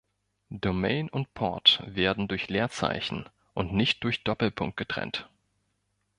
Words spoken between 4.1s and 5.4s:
Doppelpunkt getrennt.